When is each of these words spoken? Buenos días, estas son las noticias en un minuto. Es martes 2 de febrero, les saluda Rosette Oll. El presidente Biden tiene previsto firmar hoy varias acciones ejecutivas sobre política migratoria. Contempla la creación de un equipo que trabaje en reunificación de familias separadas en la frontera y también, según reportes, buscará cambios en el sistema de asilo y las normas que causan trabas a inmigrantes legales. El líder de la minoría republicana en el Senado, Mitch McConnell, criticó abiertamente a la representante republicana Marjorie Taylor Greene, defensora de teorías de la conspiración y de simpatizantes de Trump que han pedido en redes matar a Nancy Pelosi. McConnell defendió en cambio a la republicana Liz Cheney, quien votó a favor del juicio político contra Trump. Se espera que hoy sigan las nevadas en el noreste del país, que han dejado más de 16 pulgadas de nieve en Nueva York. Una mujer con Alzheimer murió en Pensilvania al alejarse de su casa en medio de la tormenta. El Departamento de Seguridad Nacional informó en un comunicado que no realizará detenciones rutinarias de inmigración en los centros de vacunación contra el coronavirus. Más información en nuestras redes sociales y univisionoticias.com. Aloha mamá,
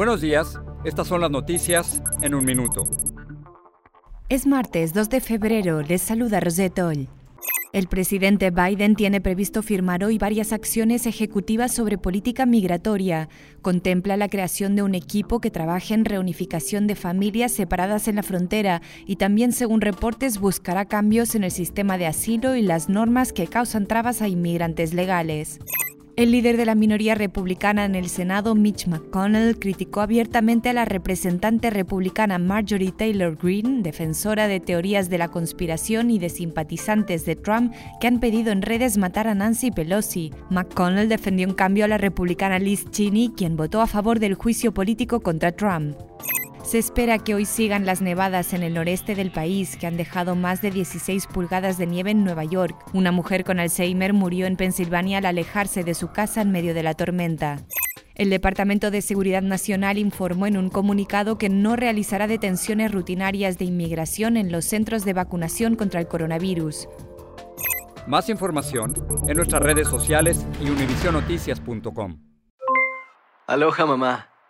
Buenos 0.00 0.22
días, 0.22 0.58
estas 0.82 1.08
son 1.08 1.20
las 1.20 1.30
noticias 1.30 2.00
en 2.22 2.34
un 2.34 2.42
minuto. 2.42 2.84
Es 4.30 4.46
martes 4.46 4.94
2 4.94 5.10
de 5.10 5.20
febrero, 5.20 5.82
les 5.82 6.00
saluda 6.00 6.40
Rosette 6.40 6.78
Oll. 6.78 7.08
El 7.74 7.86
presidente 7.86 8.50
Biden 8.50 8.96
tiene 8.96 9.20
previsto 9.20 9.62
firmar 9.62 10.02
hoy 10.02 10.16
varias 10.16 10.54
acciones 10.54 11.04
ejecutivas 11.04 11.74
sobre 11.74 11.98
política 11.98 12.46
migratoria. 12.46 13.28
Contempla 13.60 14.16
la 14.16 14.30
creación 14.30 14.74
de 14.74 14.82
un 14.82 14.94
equipo 14.94 15.38
que 15.38 15.50
trabaje 15.50 15.92
en 15.92 16.06
reunificación 16.06 16.86
de 16.86 16.94
familias 16.94 17.52
separadas 17.52 18.08
en 18.08 18.16
la 18.16 18.22
frontera 18.22 18.80
y 19.04 19.16
también, 19.16 19.52
según 19.52 19.82
reportes, 19.82 20.40
buscará 20.40 20.86
cambios 20.86 21.34
en 21.34 21.44
el 21.44 21.50
sistema 21.50 21.98
de 21.98 22.06
asilo 22.06 22.56
y 22.56 22.62
las 22.62 22.88
normas 22.88 23.34
que 23.34 23.48
causan 23.48 23.86
trabas 23.86 24.22
a 24.22 24.28
inmigrantes 24.28 24.94
legales. 24.94 25.60
El 26.20 26.32
líder 26.32 26.58
de 26.58 26.66
la 26.66 26.74
minoría 26.74 27.14
republicana 27.14 27.86
en 27.86 27.94
el 27.94 28.10
Senado, 28.10 28.54
Mitch 28.54 28.86
McConnell, 28.88 29.58
criticó 29.58 30.02
abiertamente 30.02 30.68
a 30.68 30.74
la 30.74 30.84
representante 30.84 31.70
republicana 31.70 32.36
Marjorie 32.36 32.92
Taylor 32.92 33.38
Greene, 33.42 33.80
defensora 33.80 34.46
de 34.46 34.60
teorías 34.60 35.08
de 35.08 35.16
la 35.16 35.28
conspiración 35.28 36.10
y 36.10 36.18
de 36.18 36.28
simpatizantes 36.28 37.24
de 37.24 37.36
Trump 37.36 37.72
que 38.02 38.06
han 38.06 38.20
pedido 38.20 38.52
en 38.52 38.60
redes 38.60 38.98
matar 38.98 39.28
a 39.28 39.34
Nancy 39.34 39.70
Pelosi. 39.70 40.30
McConnell 40.50 41.08
defendió 41.08 41.48
en 41.48 41.54
cambio 41.54 41.86
a 41.86 41.88
la 41.88 41.96
republicana 41.96 42.58
Liz 42.58 42.84
Cheney, 42.90 43.30
quien 43.34 43.56
votó 43.56 43.80
a 43.80 43.86
favor 43.86 44.18
del 44.18 44.34
juicio 44.34 44.74
político 44.74 45.20
contra 45.20 45.52
Trump. 45.52 45.96
Se 46.70 46.78
espera 46.78 47.18
que 47.18 47.34
hoy 47.34 47.46
sigan 47.46 47.84
las 47.84 48.00
nevadas 48.00 48.52
en 48.52 48.62
el 48.62 48.74
noreste 48.74 49.16
del 49.16 49.32
país, 49.32 49.76
que 49.76 49.88
han 49.88 49.96
dejado 49.96 50.36
más 50.36 50.62
de 50.62 50.70
16 50.70 51.26
pulgadas 51.26 51.78
de 51.78 51.86
nieve 51.88 52.12
en 52.12 52.22
Nueva 52.22 52.44
York. 52.44 52.76
Una 52.92 53.10
mujer 53.10 53.42
con 53.42 53.58
Alzheimer 53.58 54.12
murió 54.12 54.46
en 54.46 54.56
Pensilvania 54.56 55.18
al 55.18 55.26
alejarse 55.26 55.82
de 55.82 55.94
su 55.94 56.12
casa 56.12 56.42
en 56.42 56.52
medio 56.52 56.72
de 56.72 56.84
la 56.84 56.94
tormenta. 56.94 57.58
El 58.14 58.30
Departamento 58.30 58.92
de 58.92 59.02
Seguridad 59.02 59.42
Nacional 59.42 59.98
informó 59.98 60.46
en 60.46 60.56
un 60.56 60.70
comunicado 60.70 61.38
que 61.38 61.48
no 61.48 61.74
realizará 61.74 62.28
detenciones 62.28 62.92
rutinarias 62.92 63.58
de 63.58 63.64
inmigración 63.64 64.36
en 64.36 64.52
los 64.52 64.64
centros 64.64 65.04
de 65.04 65.12
vacunación 65.12 65.74
contra 65.74 65.98
el 65.98 66.06
coronavirus. 66.06 66.88
Más 68.06 68.28
información 68.28 68.94
en 69.26 69.36
nuestras 69.36 69.60
redes 69.60 69.88
sociales 69.88 70.46
y 70.64 70.70
univisionoticias.com. 70.70 72.20
Aloha 73.48 73.86
mamá, 73.86 74.29